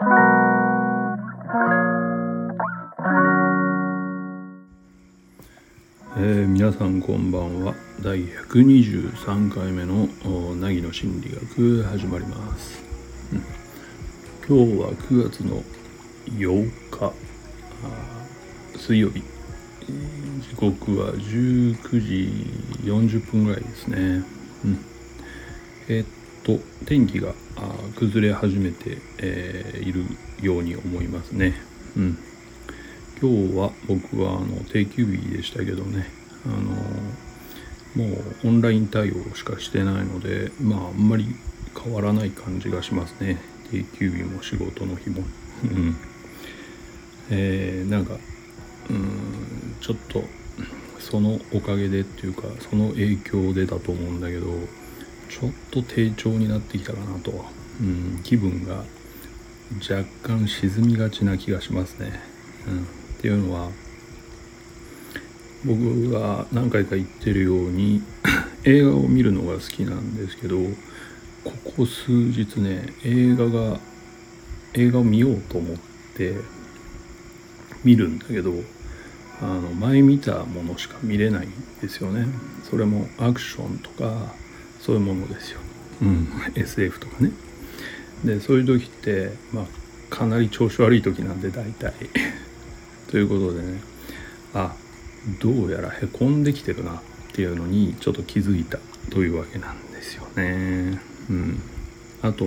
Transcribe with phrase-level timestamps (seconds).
[6.20, 7.74] ー、皆さんこんばんは。
[8.00, 10.06] 第123回目の
[10.54, 12.80] 凪の心理学始まります、
[13.32, 13.42] うん、
[14.46, 15.64] 今日は9月の
[16.26, 17.12] 8日。
[18.78, 19.24] 水曜日。
[20.48, 22.30] 時刻は19時
[22.88, 24.22] 40分ぐらいですね、
[24.64, 24.78] うん、
[25.88, 26.06] えー、っ
[26.44, 27.34] と天気が
[27.96, 30.04] 崩れ始めて、えー、いる
[30.40, 31.54] ように思いますね、
[31.96, 32.18] うん。
[33.20, 36.06] 今日は僕はあの定休日でしたけどね。
[36.46, 36.58] あの
[37.96, 41.26] もうオンライン対応しかしてないのでまああんまり
[41.82, 43.38] 変わらない感じがしますね。
[43.70, 45.24] 定休日も仕事の日も。
[45.64, 45.96] うん。
[47.30, 48.18] えー、なんか
[48.88, 50.24] うんちょっと
[50.98, 54.46] そのおかげでっていうかその影響でだと思うんだけど
[55.28, 57.44] ちょっと低調になってきたかなと、
[57.80, 58.84] うん、気分が
[59.88, 62.20] 若干沈みがちな気がしますね、
[62.66, 62.86] うん、っ
[63.20, 63.70] ていうのは
[65.64, 68.02] 僕が何回か言ってるように
[68.64, 70.58] 映画を見るのが好きなんですけど
[71.44, 73.80] ここ数日ね映画が
[74.74, 75.76] 映画を見ようと思っ
[76.16, 76.34] て
[77.84, 78.52] 見るんだけど
[79.40, 82.26] あの前見たものしか見れないんですよね。
[82.68, 84.34] それもアクションとか
[84.80, 85.60] そういうものですよ、
[86.02, 87.30] うん、SF とかね。
[88.24, 89.64] でそういう時ってまあ
[90.10, 91.92] かなり調子悪い時なんで大体。
[93.10, 93.80] ということでね。
[94.54, 94.74] あ
[95.40, 98.78] どうやらへこんできてるなっていうのにちょっと気づいた。
[99.10, 101.00] というわけなんですよね。
[101.30, 101.60] うん、
[102.22, 102.46] あと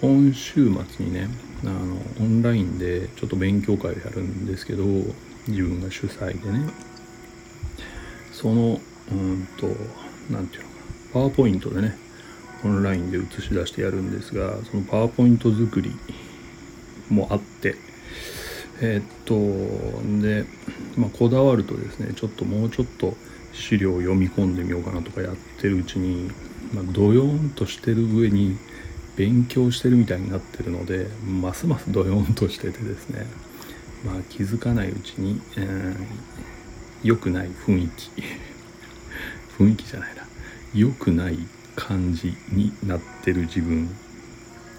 [0.00, 1.28] 今週末にね
[1.64, 4.84] あのオンラインでちょっと勉強会をやるんですけど
[5.48, 6.70] 自分が主催でね。
[8.32, 9.66] そのうんと
[10.30, 10.75] 何て言うの
[11.12, 11.96] パワーポイントでね
[12.64, 15.92] オンラインで映し出してやるんですがそのパワーポイント作り
[17.10, 17.76] もあって
[18.80, 20.44] えー、っとで、
[20.96, 23.14] まあ、こだわるとですねちょっともうちょっと
[23.52, 26.30] 資料を読み込んでみようかなとかやってるうちに、
[26.74, 28.58] まあ、ドヨーンとしてる上に
[29.16, 33.26] 勉強してるみたいになってるのでますますドヨーンとしててですね、
[34.04, 35.96] まあ、気づかないうちに、えー、
[37.02, 38.10] 良くない雰囲気。
[39.58, 40.26] 雰囲気じゃないな。
[40.74, 41.38] 良くない
[41.74, 43.88] 感じになってる自分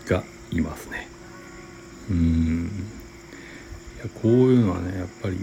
[0.08, 1.08] がいますね。
[2.10, 2.72] うん。
[3.98, 5.38] いやこういうのはねやっぱり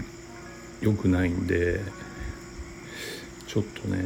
[0.81, 1.79] 良くないんで
[3.47, 4.05] ちょっとね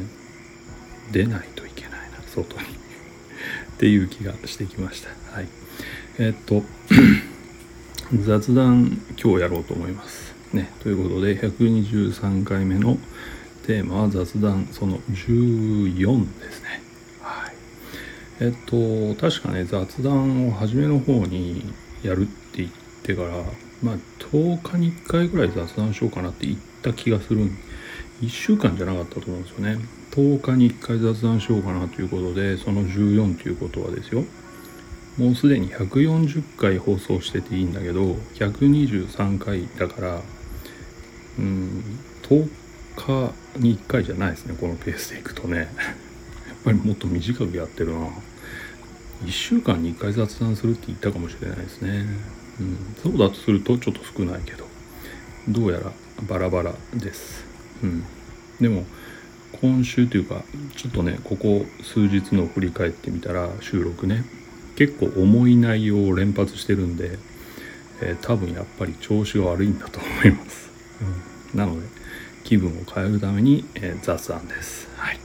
[1.12, 2.66] 出ないといけないな外に。
[2.70, 5.08] っていう気がしてきました。
[5.34, 5.48] はい。
[6.18, 6.64] えー、っと
[8.24, 10.34] 雑談今日やろうと思います。
[10.52, 10.70] ね。
[10.82, 12.98] ということで123回目の
[13.70, 16.82] テーマは雑談その14ですね。
[17.22, 17.54] はい。
[18.40, 21.72] えっと確かね雑談を初めの方に
[22.02, 22.70] やるって言っ
[23.04, 23.28] てから
[23.80, 27.48] まあ10日に1回ぐらい雑談しようかなって言った気がする
[28.20, 29.78] 1週間じゃなかったと思うんですよね。
[30.10, 34.24] 10日に1回雑談しようかなということでその14ということはですよ。
[35.16, 40.22] もうすでに140回放送してていいんだけど123回だから
[41.38, 41.84] うん
[42.24, 42.48] 10
[42.96, 45.58] 日に1回じゃないですねこのペースでいくとね。
[45.58, 45.68] やっ
[46.64, 48.06] ぱりもっと短くやってるな。
[49.24, 52.06] 1週間に1回雑談するって言ったかもしれないですね。
[52.60, 54.70] うん、そうだとするとちょっと少ないけど。
[55.48, 55.92] どうやら
[56.28, 57.44] バラバラです、
[57.82, 58.04] うん、
[58.60, 58.84] でも
[59.60, 60.44] 今週というか
[60.76, 64.24] ちょっとねここ数日の振り返ってみたら収録ね
[64.76, 67.18] 結構重い内容を連発してるんで、
[68.02, 70.70] えー、多分やっぱり調子が悪いんだと思います、
[71.52, 71.86] うん、なので
[72.44, 74.88] 気分を変えるために、えー、雑談です。
[74.96, 75.18] はい。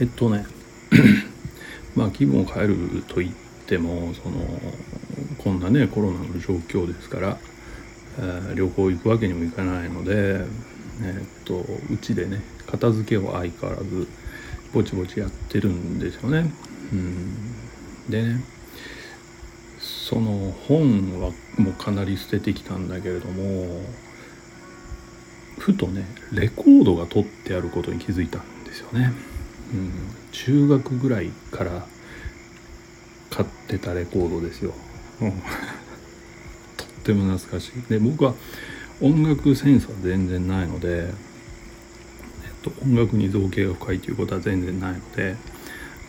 [0.00, 0.46] えっとね
[1.96, 2.76] まあ気分を変える
[3.08, 3.32] と言っ
[3.66, 4.60] てもその
[5.38, 7.38] こんなねコロナの状況ですから、
[8.18, 10.44] えー、旅行行くわけにもいかないので
[11.02, 14.06] え、っとうちでね片付けを相変わらず
[14.72, 16.50] ぼちぼちやってるんですよね。
[16.92, 18.44] うん、でね
[19.78, 23.82] その本はもうかなり捨ててきたんだけれども
[25.58, 29.12] ふとねレコードが取ってあることに気づいたんですよね。
[29.72, 29.92] うん、
[30.32, 31.86] 中学ぐらいから
[33.30, 34.72] 買ってたレコードですよ。
[35.20, 35.32] うん、
[36.76, 37.82] とっても懐かしい。
[37.90, 38.34] で僕は
[39.00, 41.10] 音楽センスは全然ないので、えっ
[42.62, 45.36] と、音楽に造形が深いということは全然ないので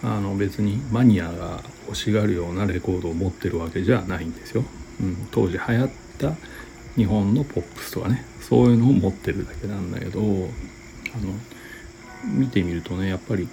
[0.01, 4.63] あの別にマニアが欲しがるようなレコードを持ってるわけじゃないんですよ。
[5.01, 6.35] うん、当時流行った
[6.95, 10.47] 日本のポップスとかねそういうのを持ってるだけなんだけどあの
[12.25, 13.47] 見てみるとねやっぱり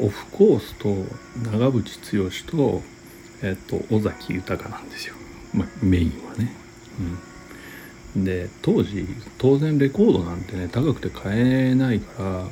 [0.00, 0.88] オフコースと
[1.42, 2.82] 長渕剛と
[3.42, 5.14] えっと尾崎豊なんですよ、
[5.52, 6.52] ま、メインはね。
[8.16, 9.06] うん、で当時
[9.36, 12.48] 当然レコードなんてね高くて買えないから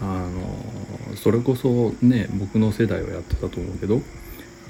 [0.00, 4.00] あのそれこそね僕の世代はやってたと思うけど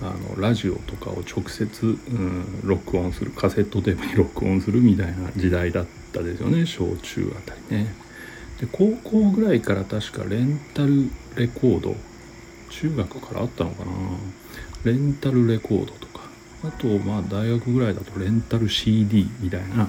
[0.01, 6.67] あのラジオとかを直接、うん、録音するカセットテープに録音するみたいな時代だったですよね。
[6.67, 7.95] 小中あたりね。
[8.61, 11.97] で高校ぐらいから確かレンタルレコード
[12.71, 13.91] 中学からあったのかな。
[14.85, 16.21] レンタルレコードとか。
[16.65, 19.89] あとまあ大学ぐらいだとレンタル CD みたいな。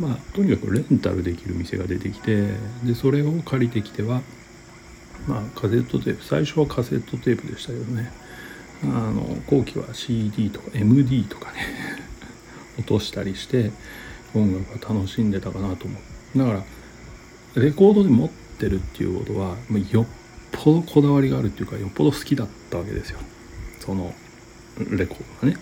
[0.00, 2.48] まあとにかくレンタルできる店が出てきて
[2.84, 4.22] でそれを借りてきては
[5.28, 8.10] まあカセットテープ最初はカセットテープでしたけどね。
[8.84, 11.58] あの後期は CD とか MD とかね
[12.78, 13.70] 落としたりして
[14.34, 15.98] 音楽は楽しんでたかなと思
[16.34, 16.38] う。
[16.38, 19.56] だからレコードで持ってるっていうことは
[19.90, 20.06] よっ
[20.52, 23.18] ぽどこだわりがあるっていうかよっぽど好きだったわけですよ。
[23.80, 24.14] その
[24.90, 25.60] レコードがね。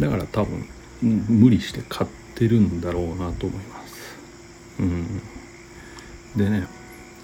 [0.00, 0.66] だから多分
[1.02, 4.16] 無理して買ってるんだろうなと思います。
[4.80, 5.20] うん。
[6.36, 6.66] でね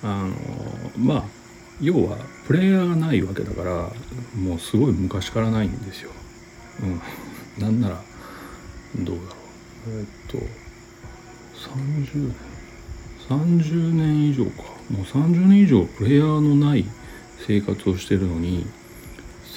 [0.02, 0.34] あの
[0.96, 1.37] まあ
[1.80, 3.90] 要はプレイヤーがないわけだから
[4.36, 6.10] もうすごい昔からないんですよ。
[6.82, 7.00] うん。
[7.62, 8.02] なんなら
[8.96, 9.28] どうだろ
[9.88, 10.00] う。
[10.00, 10.38] えっと
[11.58, 12.34] 30年
[13.28, 14.62] 30年以上か。
[14.90, 16.84] もう30年以上プレイヤーのない
[17.46, 18.66] 生活をしてるのに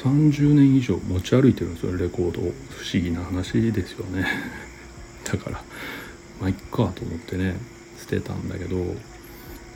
[0.03, 1.97] 30年以上持ち歩いてるんですよ。
[1.97, 2.41] レコード。
[2.41, 2.45] 不
[2.93, 4.25] 思議な話ですよね。
[5.23, 5.63] だから
[6.39, 7.55] まあいっかと思ってね
[7.97, 8.95] 捨てたんだけど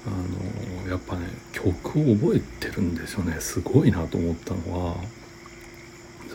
[0.08, 3.38] あのやっぱね曲を覚えてるんですよね。
[3.40, 4.96] すごいなと思ったのは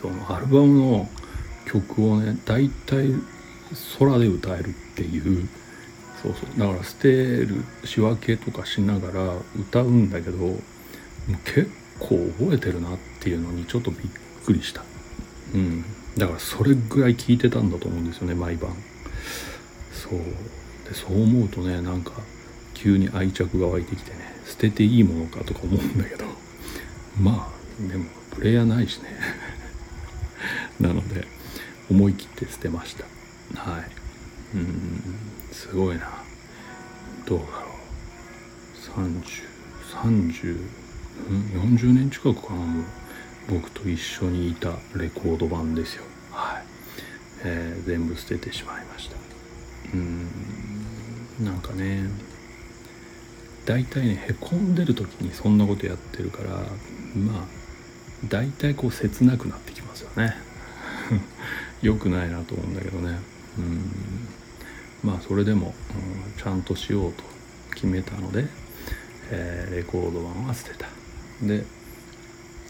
[0.01, 1.09] そのアルバムの
[1.65, 3.13] 曲をね大体
[3.99, 5.47] 空で歌えるっていう
[6.21, 6.59] そうそう。
[6.59, 10.59] だから捨てる仕分けとかしながら歌うんだけど
[11.45, 11.69] 結
[11.99, 14.01] 構覚えてるなっていうのにちょっとびっ
[14.45, 14.83] くりした。
[15.53, 15.85] うん。
[16.17, 18.71] だからそれぐらい聞いてたんだと思うんですよね毎晩。
[19.93, 20.19] そう。
[20.89, 22.11] でそう思うとねなんか
[22.81, 26.25] 急に愛着が湧いてきてね捨てていいものかとか思うんだけど
[27.21, 29.09] まあでもプレイヤーないしね。
[30.79, 31.27] なので
[31.89, 33.03] 思い切って捨てました。
[33.59, 33.91] はい。
[34.55, 35.01] うん
[35.51, 36.09] すごいな。
[37.25, 37.67] どうだろ
[38.97, 39.01] う。
[40.33, 40.57] 3030
[41.29, 42.85] うん40年近くかなもう。
[43.49, 46.03] 僕と一緒にいたレコード版ですよ。
[46.31, 46.63] はい、
[47.43, 49.17] えー、全部捨ててしまいました。
[49.93, 50.27] うん
[51.43, 52.07] なんかね
[53.65, 56.49] 大体ねへこんでる時にそんなことやってるから
[57.15, 57.61] まあ
[58.27, 60.35] 大体こう切なくなってきますよね。
[61.81, 63.19] 良くないなと思うんだけどね。
[63.57, 63.81] うん。
[65.03, 67.23] まあそれでも、うん、ちゃんとしようと
[67.73, 68.45] 決めたので、
[69.31, 70.87] えー、レコード版は捨てた。
[71.41, 71.65] で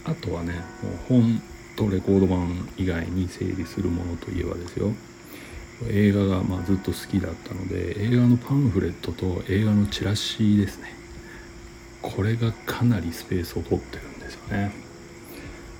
[0.05, 0.63] あとはねもう
[1.09, 1.41] 本
[1.75, 4.93] とレコード版以外に整理するものといえばですよ。
[5.89, 10.93] 映画がまあずっと好きだったので映画のパンフレットと映画のチラシですね。
[12.01, 14.71] これがかなりスペースを取ってるんですよね。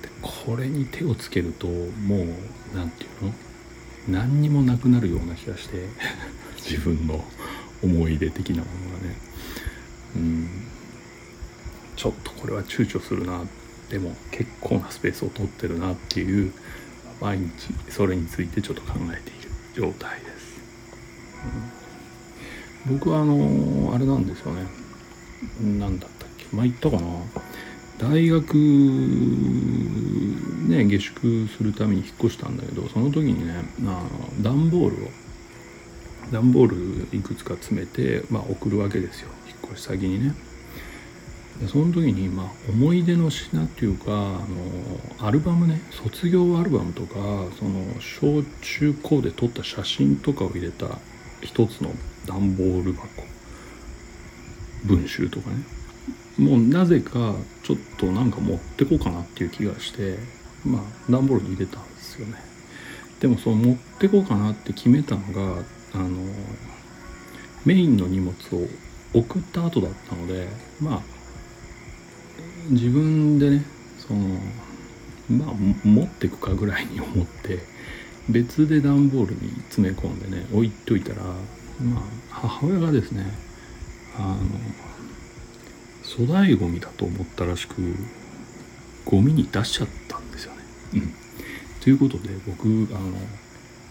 [0.02, 2.26] でこれに手をつけるともう
[2.74, 3.34] 何て言うの？
[4.08, 5.86] 何にもなくなるような気がして
[6.68, 7.24] 自分の
[7.82, 9.16] 思い出的なものがね。
[10.16, 10.48] うん。
[11.96, 13.44] ちょっとこれは躊躇するな。
[13.90, 16.52] でも結構なスペースを取ってるなっていう
[17.20, 17.50] 毎日
[17.90, 19.41] それについてちょっと考えている
[19.74, 20.60] 状態です、
[22.88, 24.66] うん、僕はあのあれなんですよね。
[25.60, 26.46] 何だったっけ。
[26.54, 27.02] まあ言ったかな。
[27.98, 28.54] 大学
[30.68, 35.08] ね下宿するために引っ越したんだけどその時にねあの段ボールを
[36.32, 39.28] 段ボールいくつか詰めて、まあ、送るわけですよ。
[39.46, 40.34] 引っ越し先にね。
[41.68, 47.14] その時に、まあ、思い出の品っていうかあのアルバムね卒業アルバムとか
[47.58, 50.98] その小中高で撮った写真とかを入れた
[51.40, 51.90] 一つの
[52.26, 53.24] 段ボール箱。
[54.84, 55.56] 文集とかね。
[56.38, 60.18] もうなぜかちょっとなんか持ってこうかなっていう気がして
[60.64, 62.34] まあ段ボールに入れたんですよね。
[63.20, 65.62] でもその持ってこうかなって決めたのが
[65.94, 66.08] あの
[67.64, 68.66] メインの荷物を
[69.14, 70.48] 送った後だったので
[70.80, 71.02] まあ
[72.70, 73.64] 自分でね
[73.98, 74.38] その
[75.30, 75.54] まあ
[75.84, 77.60] 持ってくかぐらいに思って
[78.28, 83.26] 別で段ボールに詰め込んでね置いといたらまあ母親がですね
[84.16, 84.36] あの
[86.04, 87.74] 粗大ごみだと思ったらしく
[89.04, 90.58] ゴミに出しちゃったんですよね。
[90.94, 91.14] うん、
[91.80, 93.16] ということで僕あの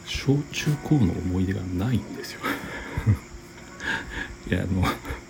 [0.06, 2.42] 小中高の思い出がないんですよ。
[4.50, 4.84] いやあの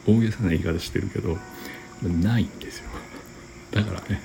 [0.06, 1.38] 大げさな言い方してるけど
[2.04, 2.90] ないんですよ。
[3.72, 4.22] だからね。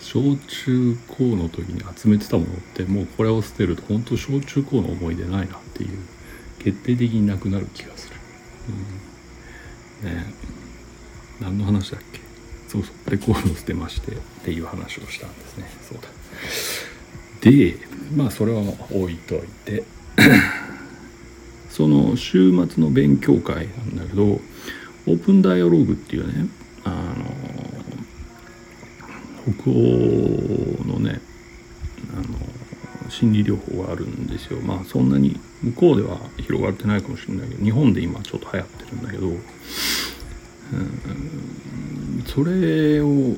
[0.00, 5.98] 小中高の時に集めてたものってもうこれを捨てると本当小中高の思い出ないなっていう
[6.58, 8.16] 決定的になくなる気がする、
[10.02, 10.34] うん、ね。
[11.40, 12.20] 何の話だっけ？
[12.68, 13.10] そうそう。
[13.10, 14.14] レコード捨てましてっ
[14.44, 15.66] ていう話をしたんですね。
[15.88, 16.08] そうだ。
[17.40, 17.76] で
[18.14, 19.84] まあそれは置いといて。
[21.70, 26.50] その週末の勉強会なんだけどオープンダイアローグっていうね
[26.84, 27.61] あの
[29.42, 31.20] 北欧のね
[32.12, 39.38] あの心理療法があるんですよまあそんなに向こうでは広がってないかもしれないけど日本で今ちょっと流行ってるんだけど、うん、
[42.26, 43.36] それを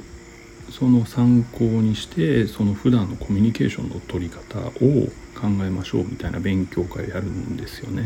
[0.70, 8.04] その参考にしてその普段のコミュニケーションの取り方を考えましょうみたいな勉強会やるんですよね。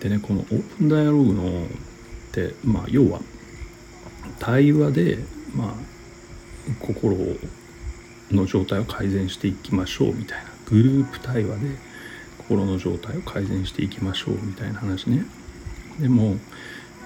[0.00, 1.66] でねこのオープンダイアログの
[2.28, 3.20] ってまあ要は
[4.38, 5.18] 対話で
[5.54, 5.97] まあ
[6.80, 7.16] 心
[8.30, 10.50] の状態を改善していきましょうみたいな。
[10.66, 11.76] グループ対話で
[12.38, 15.24] 心の状態を改善していきましょうみたいな話ね。
[15.98, 16.36] でも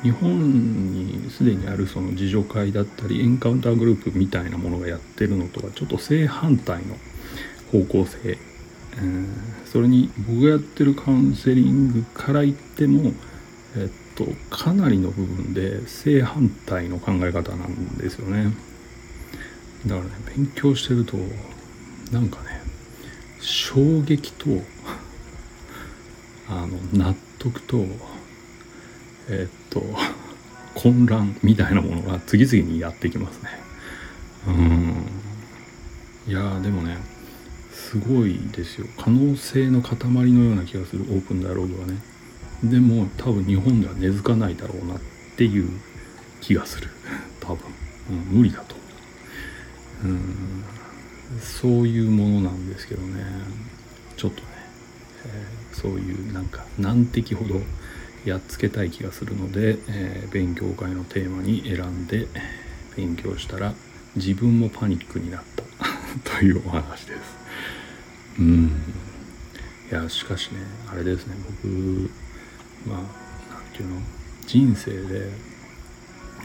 [0.02, 6.96] 日本にすでにあるその自助会だったりエンカウンターグループみたいなものがやってるのとはちょっと正反対の
[7.70, 9.26] 方向性、えー、
[9.66, 13.12] それに僕がやってるカウンセリングから言っても
[13.76, 18.52] えっとかなりの部分で正反対の考え方なんですよね。
[19.86, 21.16] だからね勉強してると
[22.12, 22.60] なんかね
[23.40, 24.46] 衝撃と
[26.48, 27.84] あの納得と
[29.28, 29.82] え、っと
[30.74, 33.50] 混乱みたいなものが次々にやってきますね。
[34.48, 35.06] うん。
[36.26, 36.96] いやでもね
[37.72, 38.86] すごいですよ。
[38.98, 39.96] 可能性の塊
[40.32, 41.98] のような気がするオープンダイアログはね。
[42.64, 44.98] でも多分日本では根付かないだろうなっ
[45.36, 45.68] ていう
[46.40, 46.88] 気がする。
[47.40, 47.58] 多分、
[48.10, 48.81] うん、無理だと。
[51.40, 53.24] そういうものなんですけどね。
[54.16, 54.46] ちょっとね、
[55.26, 57.60] えー、そういうなんか難敵ほど
[58.24, 62.26] やっつけたい気がするので、えー、勉強会のテーマに選んで
[62.96, 63.74] 勉強したら
[64.16, 65.62] 自分もパニックになった。
[66.38, 67.18] というお話です。
[68.38, 68.82] うん。
[69.90, 70.58] いやしかしね
[70.90, 71.34] あれですね。
[71.62, 71.68] 僕
[72.86, 72.98] まあ
[73.50, 74.00] 何て言うの？
[74.46, 75.30] 人生で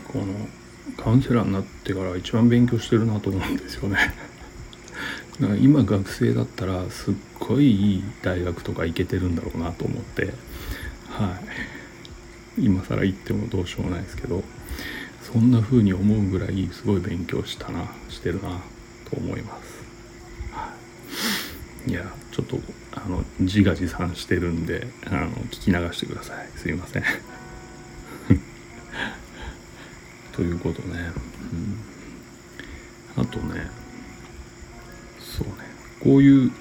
[0.07, 0.47] この
[0.95, 3.97] カウンセラーになってから一番勉強してるなと思うんですよね。
[5.41, 10.33] だから今学生だったらすっごいいい大学とか行けてるんだろうなと思って。
[11.09, 11.39] は
[12.57, 12.63] い。
[12.65, 14.43] 今更言ってもどうしようもないですけど。
[15.31, 18.61] そんな風に思うぐらいすごい勉強したなしてるな
[19.09, 19.83] と思います、
[20.53, 20.73] は
[21.85, 22.57] い、いやちょっと
[22.93, 26.47] あの自画自賛してるんであの聞き流してください。
[26.55, 27.03] すいません。
[30.37, 31.11] ということね、
[33.17, 33.69] うん、あとね
[35.19, 35.53] そうね。
[35.99, 36.51] こういう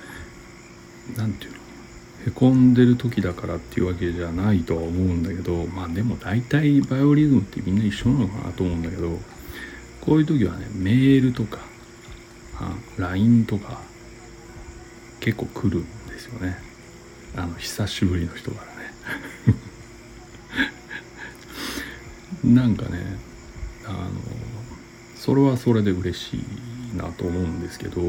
[1.16, 1.56] 何て言うの？
[2.26, 9.10] へこんでる時だからっていうわけじゃないとは思うんだけどまあでも大体バイオリズムってみんな一緒なのかなと思うんだけど
[10.00, 11.58] こういう時はねメールとか
[12.58, 13.82] あ LINE とか
[15.20, 16.56] 結構来るんですよね。
[17.36, 18.76] あの久しぶりの人からね。
[22.54, 23.18] なんかね
[23.86, 24.10] あの
[25.16, 26.36] それはそれで嬉し
[26.92, 28.00] いなと思うんですけど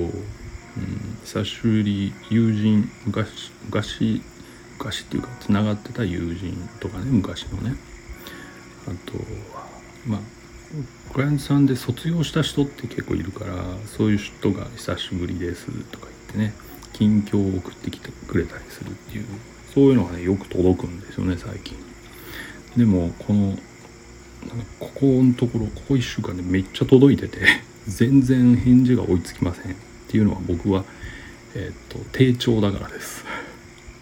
[0.77, 4.21] うん、久しぶり友人昔昔
[4.77, 7.75] 昔っていうかつながってた友人とかね昔のね。
[8.87, 9.17] あと
[10.05, 10.19] まあ
[11.11, 13.55] クライアントさんで卒業した人って結構いるから
[13.87, 16.53] そういう人が「久しぶりです」とか言ってね
[16.93, 19.25] 近況を送ってきてくれたりするっていう
[19.73, 21.75] そういうのがねよく届くんですよね最近。
[22.75, 23.57] でもこの
[24.79, 27.39] ここのところここ1週間でめっちゃ届いてて
[27.87, 29.87] 全然返事が追いつきません。
[30.07, 30.85] っていうのは僕は、
[31.53, 33.25] えーと、低調だからです、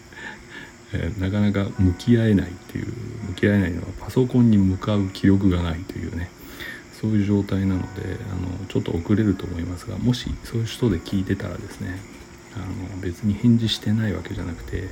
[0.94, 2.86] え、なかなか向き合えないっていう
[3.30, 6.30] 向き合えないのはパソコンに向かう気力がないというね
[7.02, 12.00] そういう状態なのであのちょっと遅れると思いますがもしそういう人で聞いてたらですね
[12.56, 14.88] あの別に返事してないわけじゃなくて、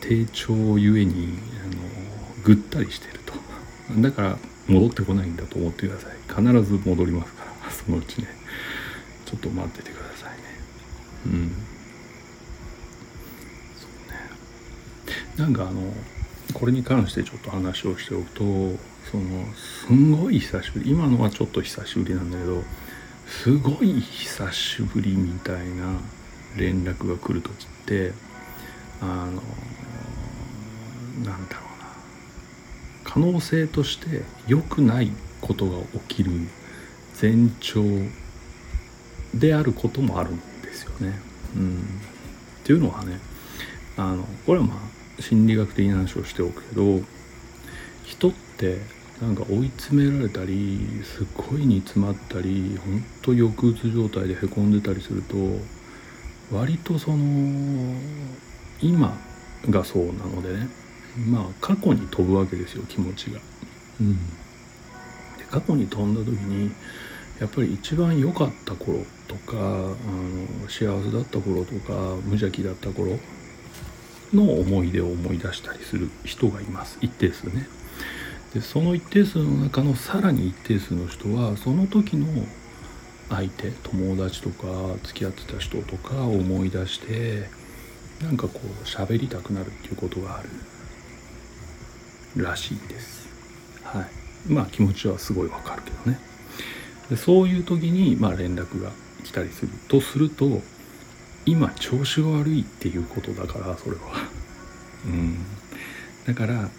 [0.00, 1.82] 低調ゆえにあの
[2.44, 3.23] ぐったりしてる。
[3.98, 6.12] だから戻ってこないんだと思ってください。
[6.28, 8.28] 必ず戻りますから そのうちね。
[9.26, 10.44] ちょっと待っててくださいね。
[11.26, 11.52] うん。
[13.76, 15.44] そうね。
[15.44, 15.94] なんかあの
[16.52, 18.42] これに関してちょっと話をしておくと
[19.10, 22.62] そのすんごい久しぶり今のはちょっと久しぶりなんだけど
[23.26, 25.98] すごい久しぶりみたいな
[26.56, 28.12] 連絡が来る時って
[29.00, 29.42] あの
[31.24, 31.63] なんだろ
[33.14, 35.78] 可能性として良くないことが
[36.08, 36.32] 起きる
[37.22, 37.80] 前兆
[39.32, 41.20] であることもあるんですよね。
[41.54, 41.80] うん、っ
[42.64, 43.20] ていうのはね
[43.96, 47.02] あのこれはまあ心理学的な話をしておくけど
[48.02, 48.80] 人って
[49.22, 55.36] なんか追い詰められたりすっごい煮詰まったりほんと抑うつ状態でへこんでたりすると
[56.50, 57.96] 割とその
[58.82, 59.16] 今
[59.70, 60.83] がそうなのでね
[61.16, 63.40] まあ過去に飛ぶわけですよ気持ちが。
[64.00, 66.72] うん、で過去に飛んだ時に
[67.40, 71.92] やっぱり一番良かった頃とかあの幸せだった頃とか
[72.24, 73.18] 無邪気だった頃
[74.32, 77.66] の思い出を思い出したりする人がいます一定数ね。
[78.52, 82.26] でその一定数の中のさらに一定数の人はその時の
[83.28, 84.66] 相手友達とか
[85.02, 87.48] 付き合ってた人とかを思い出して
[88.22, 90.48] なんかこう喋りたくなるっていうことがある
[92.36, 93.28] らしいです。
[93.82, 96.18] はい、まあ気持ちはすごいわかるけどね。
[97.10, 98.90] でそういう時にまあ連絡が
[99.24, 100.62] 来たりするとすると
[101.46, 104.28] 今調子が悪いっていうことだからそれは。
[105.06, 105.36] うん、
[106.26, 106.70] だから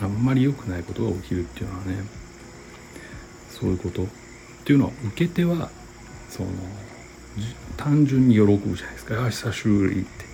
[0.00, 2.04] あんまり良くないことが起きるっていうのはね
[3.50, 4.06] そういうことっ
[4.64, 5.70] ていうのは受け手は
[6.30, 6.48] その
[7.76, 10.25] 単純に喜ぶじゃないですか「あ久しぶり」って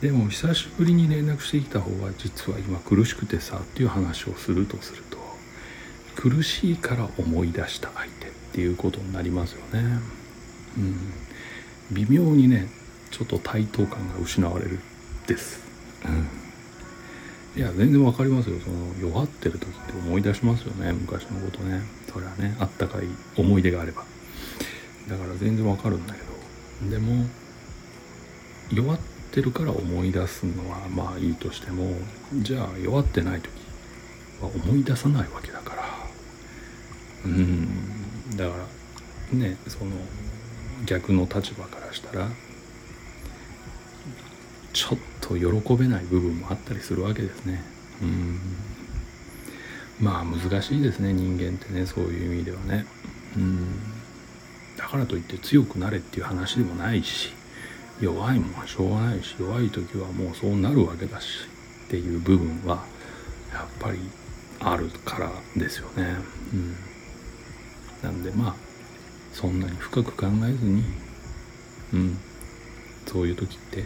[0.00, 5.18] でも久しぶりに連絡してきた方が実は今苦しくてさっていう話をするとすると
[6.16, 10.00] 苦しいから思い出した相手っていうことになりますよね。
[10.78, 10.96] うん。
[11.92, 12.68] 微妙にね
[13.10, 14.80] ちょっと対等感が失われる
[15.26, 15.60] です。
[16.06, 17.60] うん。
[17.60, 18.58] いや全然わかりますよ。
[18.60, 20.92] その弱ってる時って思い出しますよね。
[20.92, 21.82] 昔のことね。
[22.12, 23.04] それはねあったかい
[23.36, 24.04] 思い出があれば。
[25.08, 26.20] だから全然わかるんだけ
[26.84, 26.90] ど。
[26.90, 27.26] でも
[28.72, 31.92] 弱っててるから思い出すのはまあいいとしても
[32.34, 33.50] じゃあ弱ってない時
[34.40, 35.84] は思い出さないわけだから。
[37.24, 38.36] うん。
[38.36, 38.56] だか
[39.32, 39.92] らねその
[40.86, 42.28] 逆の立場からしたら
[44.72, 47.62] ちょっと喜べない部分もあったりするわけですね。
[48.02, 48.38] うん。
[50.00, 52.86] まあ難しいですね人間ってねそういう意味ではね。
[53.36, 53.66] うん。
[54.76, 57.39] だからといって強くなれっていう話でもないし。
[58.00, 61.46] 弱いもんはしょうがないし弱い時はもうそうなるわけだし
[61.86, 62.84] っていう部分は
[63.52, 63.98] やっぱり
[64.60, 66.16] あるからですよね。
[66.52, 66.76] うん。
[68.02, 68.54] なんでまあ
[69.32, 70.82] そんなに深く考えずに
[71.92, 72.18] うん。
[73.06, 73.84] そういう時って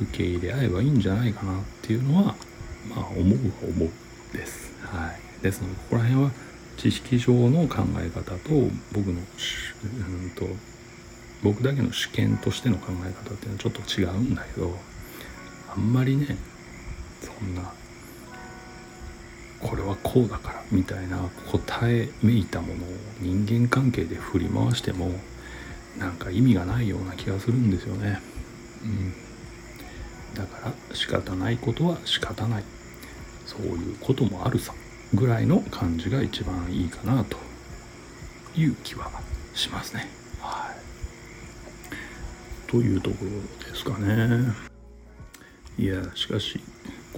[0.00, 2.34] 受け入れ合えばいいんじゃないかなっていうのは
[2.94, 3.24] まあ思うは
[3.68, 3.90] 思う
[4.36, 4.74] です。
[4.84, 6.30] はい、ですのでここら辺は
[6.76, 8.50] 知識上の考え方と
[8.92, 10.46] 僕のうんと
[11.44, 14.74] 僕だけの主見としての考え方っていうのはちょっと違うんだけど
[15.70, 16.38] あんまりね
[17.20, 17.70] そんな
[19.60, 21.18] これはこうだからみたいな
[21.52, 22.76] 答えめいたものを
[23.20, 25.10] 人間関係で振り回しても
[25.98, 28.20] なんか意味がないような気がするんですよね。
[28.82, 29.14] うん
[30.34, 32.64] だから仕方ないことは仕方ない
[33.46, 34.74] そういうこともあるさ
[35.12, 37.36] ぐらいの感じが一番いいかなと
[38.56, 39.10] いう気は
[39.54, 40.23] しますね。
[42.74, 43.30] はい、というところ
[43.70, 44.52] ですかね。
[45.78, 46.60] いやしかし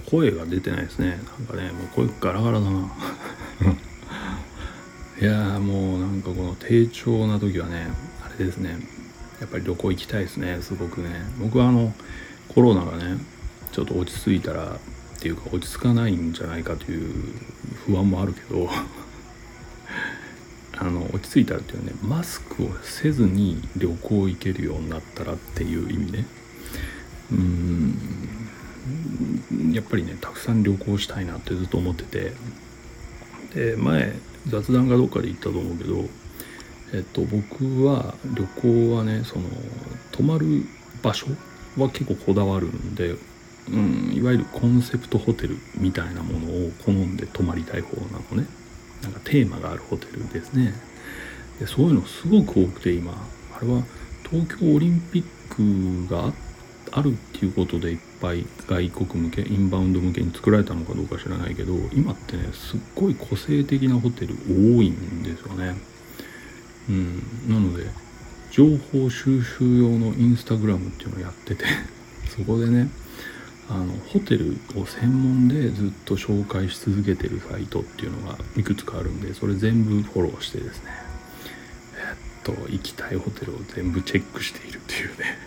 [0.09, 1.19] 声が出てないですね。
[1.39, 2.91] なんかねもう声ガラガラだな。
[5.19, 7.87] いやもうなんかこの低調な時はね
[8.23, 8.77] あれですね。
[9.39, 10.59] やっぱり旅行行きたいですね。
[10.61, 11.09] すごくね。
[11.39, 11.93] 僕はあの
[12.49, 13.17] コロナがね
[13.71, 14.79] ちょっと落ち着いたら
[15.17, 17.11] っていうか落ち着かないんじゃないかという
[17.85, 18.69] 不安もあるけど
[20.79, 26.25] あの落ち着いたらっていうねマスクをせずに旅行行けるようになったらっていう意味ね。
[27.31, 27.93] うん。
[29.73, 32.33] やっぱりねたくさん旅行したいなってずっと思ってて。
[33.53, 34.13] で前
[34.47, 36.05] 雑談がどっかで言ったと思うけど
[36.93, 39.45] えっと僕は旅行はねその
[40.11, 40.63] 泊まる
[41.01, 41.27] 場所
[41.77, 43.15] は結構こだわるんで、
[43.69, 48.47] うん、いわゆるコンセプトホテルみたいなものを好んで泊まりたい方なのね。
[49.03, 50.73] なんかテーマがあるホテルですね。
[51.59, 53.13] でそういうのすごく多くて今。
[53.55, 53.81] あれは
[54.29, 56.31] 東京オリンピックが
[56.91, 65.75] あるっていうことでいっぱい外国向けインバウンド向けに作られたのかどうか知らないけど今ってねすっごい個性的なホテル多いんですよね。
[66.89, 67.21] うん。
[67.49, 67.85] なので
[68.51, 71.65] 情報収集用のインスタグラムっていうのをやってて
[72.35, 72.89] そこでね
[73.69, 80.91] あのホテルを専門でずっと紹介し続けてるサイトっていうのがいくつかあるんでそれ全部フォローしてですね。
[81.97, 85.37] えっと行きたいホテルを全部チェックしているっていうね。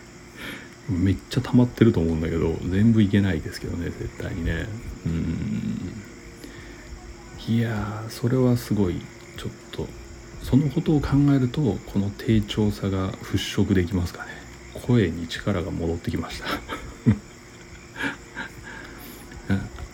[0.90, 4.66] めっちゃ溜まってると思うんだけど全部行けないですけどね絶対にね。
[5.06, 5.92] うん。
[7.48, 9.00] いやそれはすごい
[9.38, 9.88] ちょっと
[10.42, 14.30] そのことを考えるとこの低調さが払拭できますかね。
[14.86, 16.46] 声に力が戻ってきました。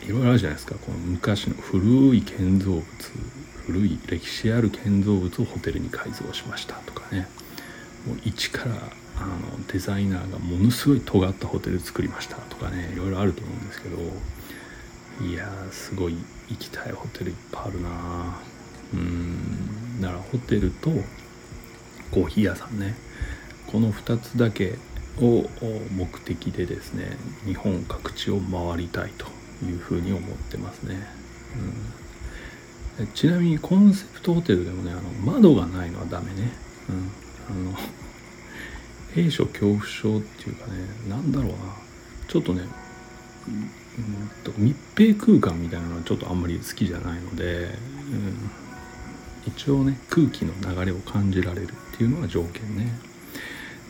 [0.06, 0.74] いろいろあるじゃないですか。
[0.76, 2.84] この昔の古い建造物
[3.66, 7.28] 古い歴史ある建造物をホテルに改造しましたとかね。
[8.06, 8.74] もう一から
[9.18, 12.90] あのデザイナーがものすごい尖ったホテル作りましたとかね。
[12.94, 13.96] いろいろあると思うんですけど。
[15.22, 16.16] いやすごい
[16.50, 18.38] 行きたいホテルいっぱいあるな
[18.92, 20.00] うん。
[20.00, 20.90] だからホテルと
[22.10, 22.94] コーヒー屋さんね。
[23.66, 24.78] この2つだけ
[25.18, 25.48] を
[25.90, 27.16] 目的でですね
[27.46, 29.35] 日本各地を回りたいと。
[29.64, 31.06] いうふうに思ってますね、
[32.98, 36.52] うん、ちなみにコンセプトホテルでもねあの窓がないのはダメね、
[36.88, 37.78] うん、あの
[39.14, 40.72] 閉所恐怖症っていうかね
[41.08, 41.56] 何だろうな。
[42.28, 42.62] ちょっとね、
[43.48, 43.70] うん
[44.44, 47.70] と、密閉空間みたいなのはちょっとあんまり好きじゃないので、
[48.12, 48.50] うん、
[49.46, 52.98] 一応ね空気の流れを感じられるっていうのが条件ね。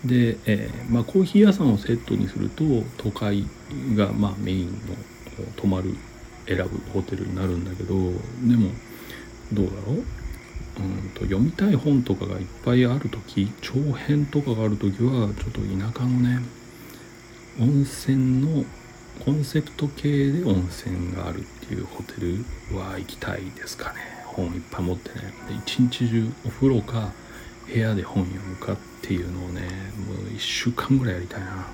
[0.05, 2.65] で、えー、まあ、コーヒー屋さんをセットにすると
[2.99, 3.47] 都会
[3.97, 4.77] がまメインの
[5.57, 5.95] 泊まる
[6.47, 8.71] 選ぶホテルになるんだけどでも
[9.53, 10.05] どうだろう？
[10.79, 16.41] うんと読みたい本とかがいっぱいある時長編とかがある時はちょっと田舎のね
[17.59, 18.65] 温泉の
[19.25, 22.45] コンセプト系で温泉があるっていうホテル
[22.77, 24.01] は行きたいですかね。
[24.27, 25.33] 本いっぱい持ってね。
[25.49, 27.13] で一日中お風呂か
[27.67, 29.63] 部屋で本読むかっていうのをね
[30.07, 31.67] もう1週間ぐらいやりたいな。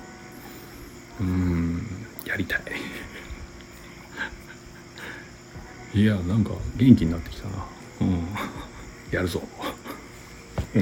[1.19, 1.85] うん
[2.25, 2.61] やりたい。
[5.95, 7.65] いやなんか元気になってきたな。
[8.01, 8.25] うん。
[9.11, 9.41] やるぞ。
[10.75, 10.81] や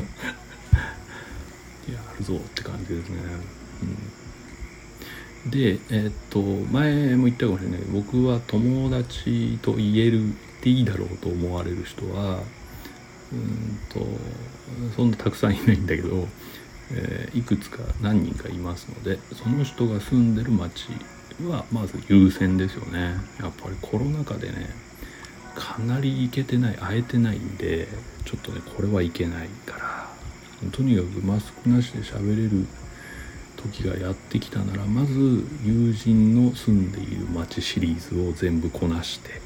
[2.17, 3.17] るぞって感じですね、
[5.43, 12.39] うん、でえー、っと前も言ったかもしれない僕は友達と言えるっていいだろうと思われる人は
[13.33, 14.05] うんと
[14.95, 16.27] そんなたくさんいないんだけど、
[16.91, 20.87] えー、いくつか何人かいますのでその人が住んでる町
[21.47, 23.15] はまず優先ですよね。
[23.39, 24.69] やっぱりコロナ禍でね
[25.55, 27.87] かなりいけてない会えてないんで
[28.25, 29.77] ちょっとねこれはいけないか
[30.63, 32.67] らとにかくマスクなしで喋れる
[33.57, 35.13] 時がやってきたならまず
[35.63, 39.41] 友人の住んでいる街シリーズを全部こなして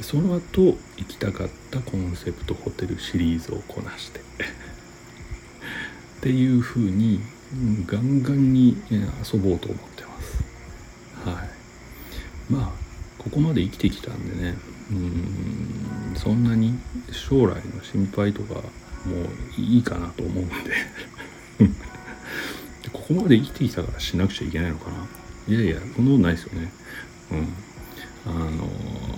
[0.00, 4.22] その後行きたかったコンセプトホテルシリーズをこなしてっ
[6.20, 7.20] ていう風に
[7.86, 10.44] ガンガンに遊ぼうと思ってます。
[11.24, 12.52] はい。
[12.52, 12.72] まあ
[13.18, 14.56] ここまで生きてきたんでね
[14.90, 16.78] うんそんなに
[17.10, 20.54] 将来の心配とかもういいかなと思うんで。
[22.92, 25.06] ここまで生きてきたからしなくちゃいけないのかな。
[25.48, 26.72] いやいやそんなことないですよね。
[27.30, 27.48] うん。
[28.26, 28.66] あの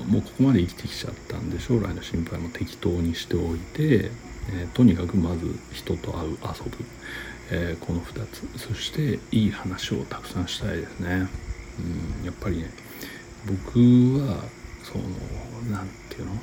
[0.07, 4.11] もうここまで生きてきちゃったんで将来の心配も適当にしておいて、
[4.53, 6.85] えー、とにかくまず人と会う遊ぶ、
[7.51, 8.59] えー、この2つ。
[8.59, 11.29] そしていい話をたくさんしたいですね。
[12.21, 12.27] うん。
[12.27, 12.71] やっぱりね
[13.47, 13.79] 僕
[14.27, 14.45] は
[14.93, 15.05] その
[15.71, 16.41] 何て言うの？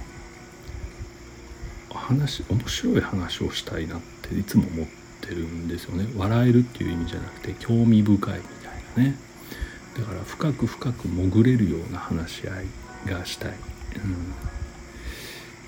[1.89, 4.87] 話面白い話をしたいなっていつも思っ
[5.21, 6.07] てるんですよね。
[6.15, 8.43] 笑えるっていう意味じゃなくて興味深いみ
[8.97, 9.17] たいなね。
[9.97, 12.65] だから深く深く潜れるような話し合い
[13.09, 13.53] がしたい、
[13.95, 14.31] うん、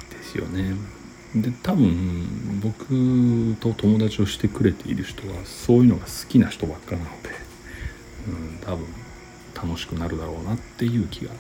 [0.10, 0.76] ですよね。
[1.34, 7.30] で多分僕と友達をしてくれている人はそういうのが好きな人ばっかなので、
[8.28, 8.86] うん、多分
[9.56, 11.32] 楽しくなるだろうなっていう気が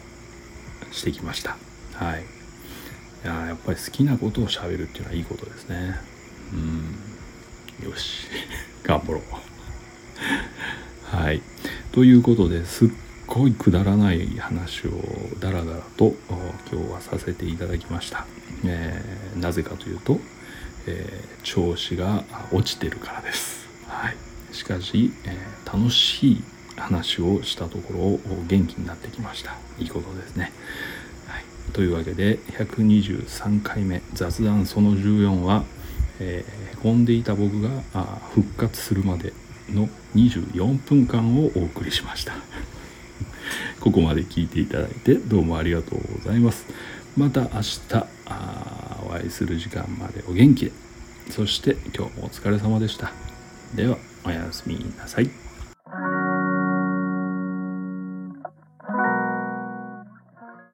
[0.91, 1.57] してきました。
[1.93, 2.21] はい。
[2.21, 5.95] いややっぱり好きなことをしゃべるっていうのはいいことですね。
[6.53, 7.89] うん。
[7.89, 8.27] よし。
[8.83, 9.21] 頑張ろう。
[11.15, 11.41] はい。
[11.91, 12.89] ということですっ
[13.27, 14.91] ごいくだらない話を
[15.39, 16.13] ダラダラと
[16.71, 18.25] 今日はさせていただきました、
[18.65, 20.17] えー、なぜかというと、
[20.87, 24.15] えー、調子が落ちてるからです、はい、
[24.51, 26.43] しかし、えー、楽しい
[26.77, 29.55] 話をしたところ元気になってきました。
[29.79, 30.51] いいことですね。
[31.27, 31.43] はい。
[31.73, 35.63] というわけで123回目雑談その14は、
[36.19, 37.69] えー、へこんでいた僕が
[38.33, 39.33] 復活するまで
[39.69, 42.33] の24分間をお送りしました。
[43.81, 46.65] ここまで聞いていただいてどうもありがとうございます。
[47.15, 48.07] また明日
[49.05, 50.71] お会いする時間までお元気で。
[51.31, 53.11] そして今日もお疲れ様でした。
[53.75, 55.46] ではおやすみなさい。